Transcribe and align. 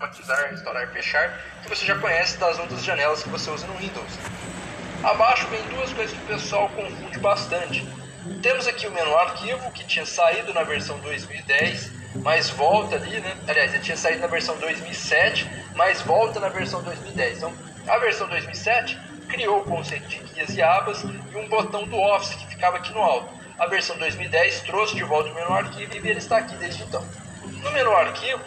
automatizar, 0.00 0.50
restaurar 0.50 0.84
e 0.84 0.86
fechar, 0.88 1.40
que 1.62 1.68
você 1.68 1.84
já 1.84 1.98
conhece 1.98 2.38
das 2.38 2.58
outras 2.58 2.82
janelas 2.82 3.22
que 3.22 3.28
você 3.28 3.50
usa 3.50 3.66
no 3.66 3.74
Windows. 3.74 4.18
Abaixo 5.02 5.46
vem 5.48 5.62
duas 5.68 5.92
coisas 5.92 6.16
que 6.16 6.24
o 6.24 6.26
pessoal 6.26 6.68
confunde 6.70 7.18
bastante. 7.18 7.86
Temos 8.42 8.66
aqui 8.66 8.86
o 8.86 8.90
menu 8.90 9.14
arquivo, 9.16 9.70
que 9.72 9.84
tinha 9.84 10.06
saído 10.06 10.52
na 10.54 10.62
versão 10.62 10.98
2010, 11.00 11.90
mas 12.16 12.50
volta 12.50 12.96
ali, 12.96 13.20
né? 13.20 13.36
Aliás, 13.46 13.74
ele 13.74 13.82
tinha 13.82 13.96
saído 13.96 14.20
na 14.20 14.26
versão 14.26 14.56
2007, 14.58 15.48
mas 15.74 16.00
volta 16.02 16.40
na 16.40 16.48
versão 16.48 16.82
2010. 16.82 17.38
Então, 17.38 17.52
a 17.86 17.98
versão 17.98 18.26
2007 18.28 18.98
criou 19.28 19.60
o 19.60 19.64
conceito 19.64 20.08
de 20.08 20.18
guias 20.18 20.54
e 20.54 20.62
abas 20.62 21.02
e 21.02 21.36
um 21.36 21.48
botão 21.48 21.86
do 21.86 21.96
Office 21.96 22.34
que 22.34 22.46
ficava 22.48 22.78
aqui 22.78 22.92
no 22.92 23.00
alto. 23.00 23.38
A 23.58 23.66
versão 23.66 23.96
2010 23.98 24.62
trouxe 24.62 24.96
de 24.96 25.04
volta 25.04 25.30
o 25.30 25.34
menu 25.34 25.52
arquivo 25.52 25.94
e 25.94 25.98
ele 25.98 26.18
está 26.18 26.38
aqui 26.38 26.54
desde 26.56 26.82
então. 26.82 27.06
No 27.44 27.70
menu 27.72 27.92
arquivo, 27.92 28.42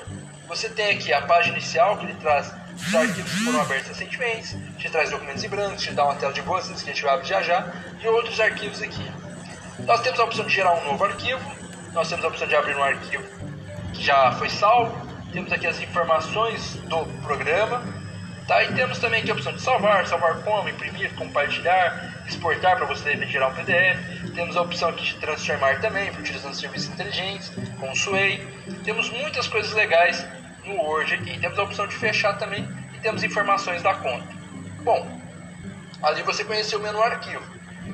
você 0.47 0.69
tem 0.69 0.95
aqui 0.95 1.13
a 1.13 1.21
página 1.21 1.57
inicial 1.57 1.97
que 1.97 2.05
ele 2.05 2.15
traz 2.15 2.53
os 2.75 2.95
arquivos 2.95 3.31
que 3.31 3.43
foram 3.45 3.61
abertos 3.61 3.89
recentemente, 3.89 4.57
te 4.77 4.89
traz 4.89 5.09
documentos 5.09 5.43
em 5.43 5.49
branco, 5.49 5.77
te 5.77 5.91
dá 5.91 6.05
uma 6.05 6.15
tela 6.15 6.33
de 6.33 6.41
boas-vindas 6.41 6.81
que 6.81 6.89
a 6.89 6.93
gente 6.93 7.03
vai 7.03 7.13
abrir 7.13 7.27
já 7.27 7.41
já, 7.41 7.73
e 8.01 8.07
outros 8.07 8.39
arquivos 8.39 8.81
aqui. 8.81 9.11
Nós 9.79 10.01
temos 10.01 10.19
a 10.19 10.23
opção 10.23 10.45
de 10.45 10.53
gerar 10.53 10.73
um 10.73 10.83
novo 10.85 11.03
arquivo, 11.03 11.39
nós 11.93 12.09
temos 12.09 12.25
a 12.25 12.27
opção 12.27 12.47
de 12.47 12.55
abrir 12.55 12.75
um 12.75 12.83
arquivo 12.83 13.23
que 13.93 14.03
já 14.03 14.31
foi 14.33 14.49
salvo, 14.49 15.07
temos 15.31 15.51
aqui 15.51 15.67
as 15.67 15.79
informações 15.79 16.75
do 16.87 17.05
programa, 17.23 17.83
tá? 18.47 18.63
e 18.63 18.73
temos 18.73 18.99
também 18.99 19.21
aqui 19.21 19.31
a 19.31 19.33
opção 19.33 19.53
de 19.53 19.61
salvar, 19.61 20.05
salvar 20.07 20.41
como, 20.43 20.69
imprimir, 20.69 21.13
compartilhar, 21.15 22.23
exportar 22.27 22.77
para 22.77 22.85
você 22.85 23.15
gerar 23.27 23.47
um 23.47 23.53
PDF, 23.53 24.33
temos 24.35 24.57
a 24.57 24.61
opção 24.61 24.89
aqui 24.89 25.03
de 25.03 25.15
transformar 25.15 25.79
também, 25.79 26.09
utilizando 26.11 26.53
serviços 26.53 26.89
inteligentes, 26.89 27.51
com 27.79 27.91
o 27.91 27.95
Sway, 27.95 28.45
temos 28.83 29.09
muitas 29.09 29.47
coisas 29.47 29.71
legais 29.73 30.25
no 30.65 30.75
Word 30.75 31.13
aqui. 31.13 31.39
Temos 31.39 31.59
a 31.59 31.63
opção 31.63 31.87
de 31.87 31.95
fechar 31.95 32.37
também 32.37 32.67
e 32.93 32.99
temos 32.99 33.23
informações 33.23 33.81
da 33.81 33.93
conta. 33.95 34.27
Bom, 34.81 35.19
ali 36.01 36.21
você 36.23 36.43
conheceu 36.43 36.79
o 36.79 36.81
menu 36.81 37.01
arquivo. 37.01 37.43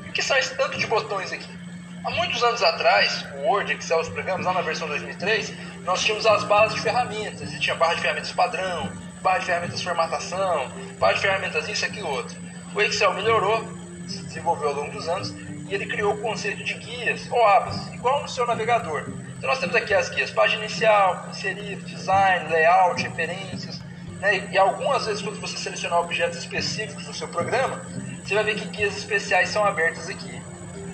O 0.07 0.11
que 0.11 0.21
esse 0.21 0.55
tanto 0.55 0.77
de 0.77 0.87
botões 0.87 1.31
aqui? 1.31 1.59
Há 2.03 2.11
muitos 2.11 2.41
anos 2.43 2.63
atrás, 2.63 3.25
o 3.35 3.47
Word, 3.47 3.73
Excel, 3.73 3.99
os 3.99 4.09
programas, 4.09 4.45
lá 4.45 4.53
na 4.53 4.61
versão 4.61 4.87
2003, 4.87 5.53
nós 5.83 6.01
tínhamos 6.01 6.25
as 6.25 6.43
barras 6.45 6.73
de 6.73 6.81
ferramentas. 6.81 7.53
E 7.53 7.59
tinha 7.59 7.75
barra 7.75 7.95
de 7.95 8.01
ferramentas 8.01 8.31
padrão, 8.31 8.91
barra 9.21 9.39
de 9.39 9.45
ferramentas 9.45 9.81
formatação, 9.81 10.71
barra 10.99 11.13
de 11.13 11.19
ferramentas 11.19 11.67
isso, 11.69 11.85
aquilo, 11.85 12.09
outro. 12.09 12.37
O 12.73 12.81
Excel 12.81 13.13
melhorou, 13.13 13.63
se 14.07 14.23
desenvolveu 14.23 14.69
ao 14.69 14.75
longo 14.75 14.91
dos 14.91 15.07
anos, 15.07 15.29
e 15.67 15.73
ele 15.73 15.85
criou 15.85 16.13
o 16.13 16.17
conceito 16.17 16.63
de 16.63 16.73
guias 16.75 17.27
ou 17.31 17.45
abas, 17.45 17.87
igual 17.93 18.21
no 18.21 18.27
seu 18.27 18.45
navegador. 18.45 19.05
Então 19.37 19.49
nós 19.49 19.59
temos 19.59 19.75
aqui 19.75 19.93
as 19.93 20.09
guias, 20.09 20.31
página 20.31 20.65
inicial, 20.65 21.27
inserir, 21.29 21.77
design, 21.77 22.49
layout, 22.51 23.01
referências, 23.01 23.79
né? 24.19 24.49
e 24.51 24.57
algumas 24.57 25.05
vezes 25.05 25.21
quando 25.21 25.39
você 25.39 25.57
selecionar 25.57 25.99
objetos 25.99 26.39
específicos 26.39 27.07
no 27.07 27.13
seu 27.13 27.27
programa, 27.27 27.81
você 28.23 28.35
vai 28.35 28.43
ver 28.43 28.55
que 28.55 28.67
guias 28.67 28.97
especiais 28.97 29.49
são 29.49 29.63
abertas 29.63 30.09
aqui. 30.09 30.41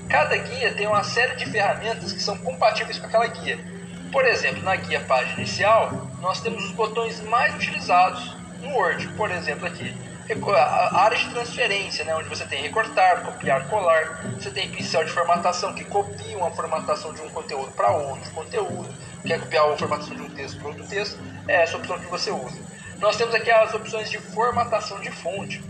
Cada 0.09 0.37
guia 0.37 0.73
tem 0.73 0.87
uma 0.87 1.03
série 1.03 1.35
de 1.35 1.45
ferramentas 1.47 2.13
que 2.13 2.21
são 2.21 2.37
compatíveis 2.37 2.99
com 2.99 3.07
aquela 3.07 3.27
guia. 3.27 3.57
Por 4.11 4.23
exemplo, 4.25 4.61
na 4.61 4.75
guia 4.75 5.01
página 5.01 5.39
inicial, 5.39 6.07
nós 6.25 6.41
temos 6.41 6.65
os 6.65 6.71
botões 6.71 7.21
mais 7.21 7.53
utilizados 7.53 8.35
no 8.59 8.69
Word. 8.69 9.07
Por 9.09 9.29
exemplo, 9.29 9.67
aqui, 9.67 9.95
a 10.55 11.01
área 11.01 11.15
de 11.15 11.29
transferência, 11.29 12.03
né, 12.03 12.15
onde 12.15 12.27
você 12.27 12.43
tem 12.45 12.63
recortar, 12.63 13.21
copiar, 13.21 13.67
colar. 13.67 14.23
Você 14.33 14.49
tem 14.49 14.71
pincel 14.71 15.03
de 15.05 15.11
formatação, 15.11 15.75
que 15.75 15.83
copia 15.83 16.35
uma 16.35 16.49
formatação 16.49 17.13
de 17.13 17.21
um 17.21 17.29
conteúdo 17.29 17.71
para 17.73 17.91
outro 17.91 18.31
conteúdo. 18.31 18.89
Quer 19.23 19.39
copiar 19.39 19.71
a 19.71 19.77
formatação 19.77 20.15
de 20.15 20.23
um 20.23 20.29
texto 20.31 20.57
para 20.57 20.69
outro 20.69 20.87
texto, 20.87 21.19
é 21.47 21.61
essa 21.61 21.77
opção 21.77 21.99
que 21.99 22.07
você 22.07 22.31
usa. 22.31 22.57
Nós 22.97 23.15
temos 23.17 23.35
aqui 23.35 23.51
as 23.51 23.71
opções 23.75 24.09
de 24.09 24.17
formatação 24.17 24.99
de 25.02 25.11
fonte. 25.11 25.61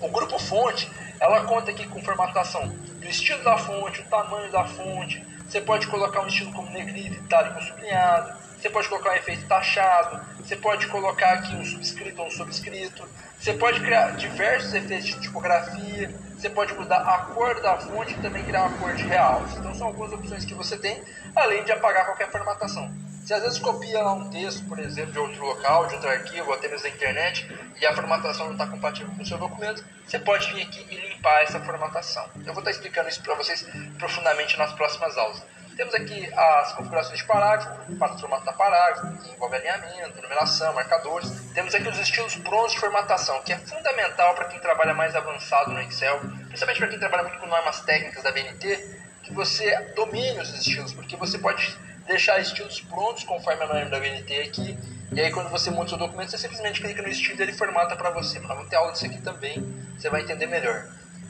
O 0.00 0.08
grupo 0.08 0.38
fonte, 0.38 0.90
ela 1.18 1.44
conta 1.44 1.70
aqui 1.70 1.86
com 1.86 2.02
formatação 2.02 2.68
do 2.68 3.06
estilo 3.08 3.42
da 3.44 3.58
fonte, 3.58 4.00
o 4.00 4.04
tamanho 4.04 4.50
da 4.50 4.64
fonte. 4.64 5.24
Você 5.48 5.60
pode 5.60 5.86
colocar 5.88 6.22
um 6.22 6.26
estilo 6.26 6.52
como 6.52 6.70
negrito, 6.70 7.16
itálico 7.16 7.62
sublinhado 7.62 8.40
você 8.60 8.68
pode 8.68 8.90
colocar 8.90 9.12
um 9.12 9.14
efeito 9.14 9.46
taxado, 9.46 10.20
você 10.36 10.54
pode 10.54 10.86
colocar 10.88 11.32
aqui 11.32 11.56
um 11.56 11.64
subscrito 11.64 12.20
ou 12.20 12.26
um 12.26 12.30
subscrito, 12.30 13.08
você 13.38 13.54
pode 13.54 13.80
criar 13.80 14.10
diversos 14.16 14.74
efeitos 14.74 15.06
de 15.06 15.20
tipografia, 15.20 16.14
você 16.36 16.50
pode 16.50 16.74
mudar 16.74 16.98
a 16.98 17.18
cor 17.32 17.58
da 17.62 17.78
fonte 17.78 18.12
e 18.12 18.18
também 18.18 18.44
criar 18.44 18.64
uma 18.64 18.76
cor 18.76 18.94
de 18.94 19.04
real. 19.04 19.42
Então 19.56 19.74
são 19.74 19.86
algumas 19.86 20.12
opções 20.12 20.44
que 20.44 20.52
você 20.52 20.76
tem, 20.76 21.02
além 21.34 21.64
de 21.64 21.72
apagar 21.72 22.04
qualquer 22.04 22.30
formatação. 22.30 22.92
Se 23.30 23.34
às 23.34 23.42
vezes 23.44 23.60
copia 23.60 24.02
lá 24.02 24.12
um 24.12 24.28
texto, 24.28 24.64
por 24.64 24.76
exemplo, 24.80 25.12
de 25.12 25.18
outro 25.20 25.44
local, 25.44 25.86
de 25.86 25.94
outro 25.94 26.10
arquivo, 26.10 26.52
até 26.52 26.66
mesmo 26.66 26.82
da 26.82 26.88
internet, 26.88 27.48
e 27.80 27.86
a 27.86 27.94
formatação 27.94 28.46
não 28.46 28.54
está 28.54 28.66
compatível 28.66 29.14
com 29.14 29.22
o 29.22 29.24
seu 29.24 29.38
documento, 29.38 29.84
você 30.04 30.18
pode 30.18 30.52
vir 30.52 30.62
aqui 30.62 30.84
e 30.90 30.96
limpar 30.96 31.44
essa 31.44 31.60
formatação. 31.60 32.28
Eu 32.44 32.52
vou 32.52 32.58
estar 32.58 32.72
explicando 32.72 33.08
isso 33.08 33.22
para 33.22 33.36
vocês 33.36 33.64
profundamente 34.00 34.58
nas 34.58 34.72
próximas 34.72 35.16
aulas. 35.16 35.40
Temos 35.76 35.94
aqui 35.94 36.28
as 36.36 36.72
configurações 36.72 37.20
de 37.20 37.24
parágrafo, 37.24 37.96
para 37.96 38.40
da 38.40 38.52
parágrafo, 38.52 39.22
que 39.22 39.30
envolve 39.30 39.54
alinhamento, 39.54 40.20
numeração, 40.20 40.74
marcadores. 40.74 41.30
Temos 41.54 41.72
aqui 41.72 41.88
os 41.88 42.00
estilos 42.00 42.34
prontos 42.34 42.72
de 42.72 42.80
formatação, 42.80 43.40
que 43.42 43.52
é 43.52 43.58
fundamental 43.58 44.34
para 44.34 44.46
quem 44.46 44.58
trabalha 44.58 44.92
mais 44.92 45.14
avançado 45.14 45.70
no 45.70 45.80
Excel, 45.82 46.18
principalmente 46.48 46.78
para 46.78 46.88
quem 46.88 46.98
trabalha 46.98 47.22
muito 47.22 47.38
com 47.38 47.46
normas 47.46 47.80
técnicas 47.82 48.24
da 48.24 48.32
BNT, 48.32 49.08
que 49.30 49.34
você 49.34 49.74
domine 49.94 50.40
os 50.40 50.52
estilos, 50.54 50.92
porque 50.92 51.16
você 51.16 51.38
pode 51.38 51.76
deixar 52.06 52.40
estilos 52.40 52.80
prontos 52.80 53.22
conforme 53.24 53.62
a 53.62 53.66
norma 53.66 53.90
da 53.90 54.00
BNT 54.00 54.40
aqui, 54.40 54.76
e 55.12 55.20
aí 55.20 55.30
quando 55.30 55.48
você 55.48 55.70
monta 55.70 55.86
o 55.86 55.88
seu 55.90 55.98
documento, 55.98 56.30
você 56.30 56.38
simplesmente 56.38 56.80
clica 56.80 57.00
no 57.00 57.08
estilo 57.08 57.38
e 57.38 57.42
ele 57.42 57.52
formata 57.52 57.96
para 57.96 58.10
você. 58.10 58.38
Mas 58.40 58.48
vamos 58.48 58.68
ter 58.68 58.76
aula 58.76 58.92
disso 58.92 59.06
aqui 59.06 59.20
também, 59.22 59.62
você 59.96 60.10
vai 60.10 60.22
entender 60.22 60.46
melhor. 60.46 60.88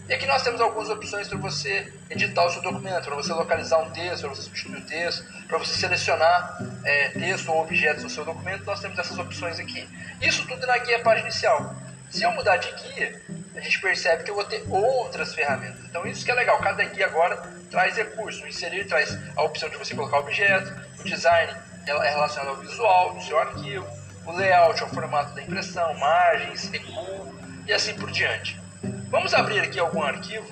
E 0.08 0.14
aqui 0.14 0.26
nós 0.26 0.42
temos 0.42 0.60
algumas 0.60 0.88
opções 0.88 1.28
para 1.28 1.38
você 1.38 1.92
editar 2.08 2.44
o 2.44 2.50
seu 2.50 2.62
documento, 2.62 3.04
para 3.04 3.14
você 3.14 3.32
localizar 3.32 3.78
um 3.78 3.90
texto, 3.90 4.22
para 4.22 4.30
você 4.30 4.42
substituir 4.42 4.78
o 4.78 4.86
texto, 4.86 5.24
para 5.46 5.58
você 5.58 5.78
selecionar 5.78 6.58
é, 6.84 7.10
texto 7.10 7.48
ou 7.48 7.62
objetos 7.62 8.02
do 8.02 8.10
seu 8.10 8.24
documento, 8.24 8.64
nós 8.64 8.80
temos 8.80 8.98
essas 8.98 9.16
opções 9.18 9.60
aqui. 9.60 9.88
Isso 10.20 10.46
tudo 10.48 10.66
na 10.66 10.78
guia 10.78 10.98
página 10.98 11.28
inicial. 11.28 11.76
Se 12.10 12.24
eu 12.24 12.32
mudar 12.32 12.56
de 12.56 12.72
guia, 12.72 13.22
a 13.54 13.60
gente 13.60 13.80
percebe 13.80 14.22
que 14.22 14.30
eu 14.30 14.34
vou 14.34 14.44
ter 14.44 14.62
outras 14.68 15.34
ferramentas. 15.34 15.84
Então 15.84 16.06
isso 16.06 16.24
que 16.24 16.30
é 16.30 16.34
legal, 16.34 16.58
cada 16.58 16.84
guia 16.84 17.06
agora 17.06 17.36
traz 17.70 17.96
recurso. 17.96 18.44
O 18.44 18.48
inserir 18.48 18.86
traz 18.86 19.16
a 19.36 19.42
opção 19.42 19.68
de 19.68 19.76
você 19.76 19.94
colocar 19.94 20.18
objeto, 20.18 20.72
o 20.98 21.04
design 21.04 21.52
é 21.86 22.10
relacionado 22.10 22.50
ao 22.50 22.56
visual 22.56 23.14
do 23.14 23.22
seu 23.22 23.38
arquivo, 23.38 23.86
o 24.26 24.32
layout 24.32 24.80
é 24.80 24.84
o 24.84 24.88
formato 24.88 25.34
da 25.34 25.42
impressão, 25.42 25.92
margens, 25.98 26.68
recuo 26.68 27.34
e 27.66 27.72
assim 27.72 27.94
por 27.94 28.10
diante. 28.10 28.60
Vamos 29.08 29.34
abrir 29.34 29.60
aqui 29.60 29.78
algum 29.78 30.02
arquivo. 30.02 30.46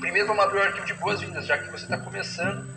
Primeiro 0.00 0.28
vamos 0.28 0.44
abrir 0.44 0.58
o 0.58 0.62
arquivo 0.62 0.84
de 0.84 0.94
boas-vindas, 0.94 1.46
já 1.46 1.56
que 1.56 1.70
você 1.70 1.84
está 1.84 1.96
começando 1.96 2.68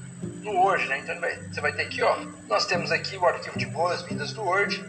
no 0.42 0.52
Word, 0.52 0.88
né? 0.88 1.00
Então 1.00 1.16
você 1.52 1.60
vai 1.60 1.74
ter 1.74 1.82
aqui, 1.82 2.02
ó. 2.02 2.18
Nós 2.48 2.66
temos 2.66 2.92
aqui 2.92 3.18
o 3.18 3.26
arquivo 3.26 3.58
de 3.58 3.66
boas-vindas 3.66 4.32
do 4.32 4.44
Word. 4.44 4.84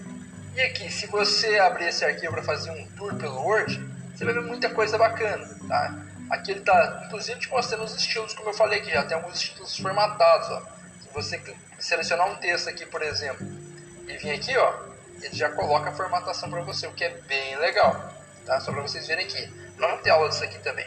E 0.55 0.61
aqui, 0.61 0.91
se 0.93 1.07
você 1.07 1.59
abrir 1.59 1.87
esse 1.87 2.05
arquivo 2.05 2.34
para 2.34 2.43
fazer 2.43 2.71
um 2.71 2.87
tour 2.97 3.15
pelo 3.17 3.41
Word, 3.43 3.96
você 4.16 4.25
vai 4.25 4.32
ver 4.32 4.43
muita 4.43 4.71
coisa 4.71 4.97
bacana, 4.97 5.47
tá? 5.69 5.94
Aqui 6.31 6.53
ele 6.53 6.60
está, 6.60 7.03
inclusive, 7.06 7.38
te 7.38 7.50
mostrando 7.50 7.84
os 7.84 7.94
estilos, 7.94 8.34
como 8.34 8.49
eu 8.49 8.54
falei 8.54 8.81
aqui, 8.81 8.91
já 8.91 9.04
tem 9.04 9.16
alguns 9.16 9.37
estilos 9.37 9.77
formatados, 9.78 10.49
ó. 10.49 10.62
Se 11.03 11.09
você 11.12 11.56
selecionar 11.78 12.28
um 12.31 12.37
texto 12.37 12.69
aqui, 12.69 12.87
por 12.87 13.03
exemplo, 13.03 13.47
e 14.09 14.16
vir 14.16 14.31
aqui, 14.31 14.56
ó, 14.56 14.72
ele 15.22 15.34
já 15.34 15.50
coloca 15.50 15.91
a 15.91 15.93
formatação 15.93 16.50
para 16.50 16.62
você, 16.62 16.87
o 16.87 16.93
que 16.93 17.04
é 17.04 17.10
bem 17.10 17.56
legal, 17.59 18.12
tá? 18.44 18.59
Só 18.60 18.72
para 18.72 18.82
vocês 18.82 19.06
verem 19.06 19.27
aqui. 19.27 19.53
Vamos 19.78 20.00
ter 20.00 20.10
aula 20.10 20.28
disso 20.28 20.44
aqui 20.44 20.59
também. 20.60 20.87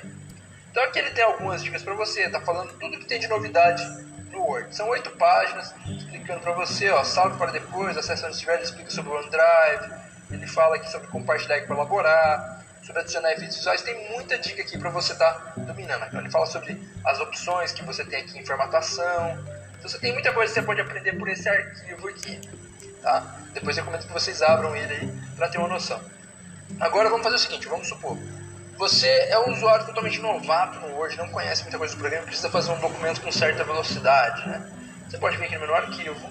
Então 0.72 0.84
aqui 0.84 1.00
ele 1.00 1.12
tem 1.12 1.24
algumas 1.24 1.64
dicas 1.64 1.84
para 1.84 1.94
você, 1.94 2.30
tá 2.30 2.42
falando 2.42 2.74
tudo 2.80 2.98
que 2.98 3.06
tem 3.06 3.20
de 3.20 3.28
novidade 3.28 3.84
no 4.32 4.42
Word. 4.42 4.76
São 4.76 4.88
oito 4.90 5.12
páginas 5.12 5.74
explicando 5.88 6.42
para 6.42 6.54
você, 6.54 6.90
ó, 6.90 7.04
salve 7.04 7.38
para 7.38 7.52
depois, 7.52 7.96
acesse 7.98 8.24
onde 8.24 8.34
estiver, 8.34 8.56
ele 8.56 8.64
explica 8.64 8.90
sobre 8.90 9.12
o 9.12 9.16
OneDrive, 9.16 9.94
ele 10.32 10.48
fala 10.48 10.76
aqui 10.76 10.90
sobre 10.92 11.08
compartilhar 11.08 11.58
e 11.58 11.68
colaborar, 11.68 12.64
sobre 12.84 13.02
adicionar 13.02 13.32
efeitos 13.32 13.58
visuais, 13.58 13.82
tem 13.82 14.10
muita 14.12 14.38
dica 14.38 14.62
aqui 14.62 14.78
para 14.78 14.90
você 14.90 15.14
estar 15.14 15.34
tá 15.34 15.62
dominando. 15.62 16.06
Então 16.06 16.20
ele 16.20 16.30
fala 16.30 16.46
sobre 16.46 16.82
as 17.06 17.20
opções 17.20 17.72
que 17.72 17.84
você 17.84 18.04
tem 18.06 18.22
aqui 18.22 18.38
em 18.38 18.46
formatação. 18.46 19.38
Então 19.78 19.90
você 19.90 20.00
tem 20.00 20.14
muita 20.14 20.34
coisa 20.34 20.54
que 20.54 20.60
você 20.60 20.66
pode 20.66 20.82
aprender 20.82 21.14
por 21.14 21.28
esse 21.30 21.48
arquivo 21.48 22.08
aqui, 22.08 22.40
tá? 23.02 23.40
Depois 23.54 23.78
eu 23.78 23.84
recomendo 23.84 24.08
que 24.08 24.14
vocês 24.14 24.42
abram 24.42 24.76
ele 24.76 24.94
aí 24.94 25.14
para 25.36 25.48
ter 25.50 25.58
uma 25.58 25.68
noção. 25.68 26.02
Agora 26.80 27.10
vamos 27.10 27.24
fazer 27.24 27.36
o 27.36 27.40
seguinte, 27.40 27.68
vamos 27.68 27.88
supor, 27.88 28.18
você 28.80 29.08
é 29.08 29.38
um 29.40 29.52
usuário 29.52 29.86
totalmente 29.86 30.22
novato 30.22 30.80
no 30.80 30.96
Word, 30.96 31.18
não 31.18 31.28
conhece 31.28 31.64
muita 31.64 31.78
coisa 31.78 31.94
do 31.94 32.00
programa, 32.00 32.26
precisa 32.26 32.50
fazer 32.50 32.72
um 32.72 32.80
documento 32.80 33.20
com 33.20 33.30
certa 33.30 33.62
velocidade, 33.66 34.48
né? 34.48 34.72
Você 35.10 35.18
pode 35.18 35.36
vir 35.36 35.46
aqui 35.46 35.56
no 35.56 35.62
menu 35.62 35.74
arquivo, 35.74 36.30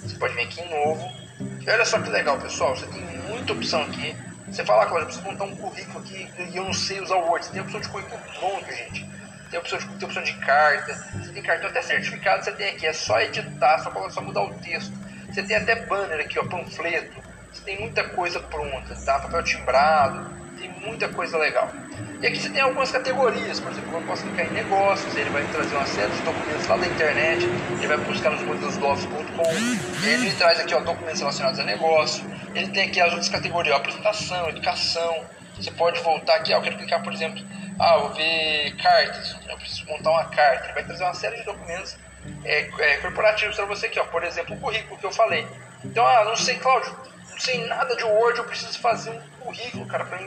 você 0.00 0.16
pode 0.16 0.32
vir 0.32 0.44
aqui 0.44 0.62
em 0.62 0.70
novo. 0.70 1.12
E 1.60 1.68
olha 1.68 1.84
só 1.84 2.00
que 2.00 2.08
legal, 2.08 2.38
pessoal, 2.38 2.74
você 2.74 2.86
tem 2.86 3.02
muita 3.28 3.52
opção 3.52 3.82
aqui. 3.82 4.16
Você 4.48 4.64
fala, 4.64 4.82
agora, 4.82 5.02
eu 5.02 5.06
preciso 5.06 5.26
montar 5.26 5.44
um 5.44 5.56
currículo 5.56 5.98
aqui 6.00 6.30
e 6.38 6.56
eu 6.56 6.64
não 6.64 6.72
sei 6.72 7.00
usar 7.00 7.16
o 7.16 7.28
Word. 7.28 7.46
Você 7.46 7.52
tem 7.52 7.62
opção 7.62 7.80
de 7.80 7.88
currículo 7.88 8.20
pronto, 8.38 8.72
gente. 8.72 9.08
Tem 9.50 9.58
opção 9.58 9.78
de, 9.78 9.86
tem 9.86 10.08
opção 10.08 10.22
de 10.22 10.32
carta, 10.34 10.94
você 10.94 11.32
tem 11.32 11.42
cartão 11.42 11.70
até 11.70 11.82
certificado, 11.82 12.44
você 12.44 12.52
tem 12.52 12.70
aqui, 12.70 12.86
é 12.86 12.92
só 12.92 13.20
editar, 13.20 13.78
só, 13.78 14.10
só 14.10 14.20
mudar 14.20 14.42
o 14.42 14.58
texto. 14.60 14.92
Você 15.30 15.42
tem 15.42 15.56
até 15.56 15.86
banner 15.86 16.20
aqui, 16.20 16.38
ó, 16.38 16.44
panfleto. 16.44 17.22
Você 17.52 17.62
tem 17.64 17.80
muita 17.80 18.02
coisa 18.10 18.40
pronta, 18.40 18.94
tá? 19.04 19.20
Papel 19.20 19.42
timbrado, 19.44 20.43
tem 20.58 20.70
muita 20.80 21.08
coisa 21.08 21.36
legal. 21.38 21.70
E 22.20 22.26
aqui 22.26 22.40
você 22.40 22.48
tem 22.50 22.62
algumas 22.62 22.90
categorias, 22.90 23.60
por 23.60 23.70
exemplo, 23.70 23.98
eu 23.98 24.02
posso 24.02 24.22
clicar 24.22 24.46
em 24.46 24.50
negócios, 24.50 25.14
ele 25.14 25.28
vai 25.30 25.44
trazer 25.44 25.76
uma 25.76 25.86
série 25.86 26.10
de 26.10 26.22
documentos 26.22 26.66
lá 26.66 26.76
da 26.76 26.86
internet, 26.86 27.44
ele 27.44 27.86
vai 27.86 27.98
buscar 27.98 28.30
nos 28.30 28.42
modeloslovs.com, 28.42 30.06
ele 30.06 30.32
traz 30.32 30.58
aqui 30.60 30.74
ó, 30.74 30.80
documentos 30.80 31.20
relacionados 31.20 31.60
a 31.60 31.64
negócio, 31.64 32.24
ele 32.54 32.68
tem 32.68 32.88
aqui 32.88 33.00
as 33.00 33.10
outras 33.10 33.28
categorias, 33.28 33.74
ó, 33.74 33.78
apresentação, 33.78 34.48
educação, 34.48 35.24
você 35.54 35.70
pode 35.70 36.00
voltar 36.00 36.36
aqui, 36.36 36.52
ó, 36.54 36.58
eu 36.58 36.62
quero 36.62 36.78
clicar, 36.78 37.02
por 37.02 37.12
exemplo, 37.12 37.44
ah, 37.78 37.98
vou 37.98 38.14
ver 38.14 38.74
cartas, 38.76 39.36
eu 39.48 39.56
preciso 39.58 39.86
montar 39.86 40.10
uma 40.10 40.24
carta, 40.24 40.64
ele 40.64 40.72
vai 40.74 40.84
trazer 40.84 41.04
uma 41.04 41.14
série 41.14 41.36
de 41.36 41.44
documentos 41.44 41.96
é, 42.44 42.70
é, 42.78 42.96
corporativos 42.98 43.56
para 43.56 43.66
você 43.66 43.86
aqui, 43.86 44.00
ó, 44.00 44.04
por 44.04 44.24
exemplo, 44.24 44.56
o 44.56 44.60
currículo 44.60 44.98
que 44.98 45.04
eu 45.04 45.12
falei. 45.12 45.46
Então, 45.84 46.06
ah, 46.06 46.24
não 46.24 46.36
sei, 46.36 46.56
Cláudio, 46.56 46.96
sei 47.44 47.66
nada 47.66 47.94
de 47.94 48.04
Word, 48.04 48.38
eu 48.38 48.44
preciso 48.44 48.78
fazer 48.78 49.10
um 49.10 49.20
currículo, 49.40 49.86
cara, 49.86 50.04
para 50.04 50.18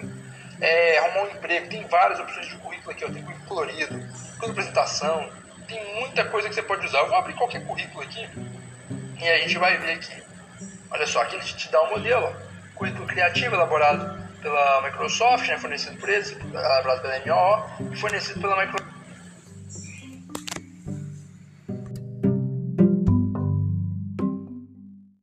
é, 0.61 0.99
arrumar 0.99 1.23
um 1.23 1.35
emprego. 1.35 1.67
Tem 1.67 1.83
várias 1.87 2.19
opções 2.19 2.47
de 2.47 2.55
currículo 2.57 2.91
aqui, 2.91 3.03
ó, 3.03 3.09
tem 3.09 3.23
currículo 3.23 3.47
colorido, 3.47 3.87
currículo 3.89 4.51
apresentação, 4.51 5.29
tem 5.67 5.99
muita 5.99 6.25
coisa 6.25 6.47
que 6.47 6.55
você 6.55 6.61
pode 6.61 6.85
usar. 6.85 6.99
Eu 6.99 7.07
vou 7.07 7.17
abrir 7.17 7.33
qualquer 7.33 7.65
currículo 7.65 8.03
aqui 8.03 8.29
e 9.19 9.27
a 9.27 9.39
gente 9.39 9.57
vai 9.57 9.77
ver 9.77 9.93
aqui. 9.93 10.23
Olha 10.91 11.07
só, 11.07 11.21
aqui 11.21 11.35
ele 11.35 11.43
te 11.43 11.71
dá 11.71 11.81
um 11.83 11.89
modelo, 11.89 12.25
ó, 12.25 12.33
currículo 12.75 13.07
criativo 13.07 13.55
elaborado 13.55 14.27
pela 14.41 14.81
Microsoft, 14.83 15.47
né, 15.47 15.57
fornecido 15.57 15.97
por 15.97 16.07
eles, 16.07 16.31
elaborado 16.31 17.01
pela 17.01 17.19
MO 17.25 17.91
e 17.91 17.95
fornecido 17.95 18.39
pela 18.39 18.55
Microsoft 18.55 18.86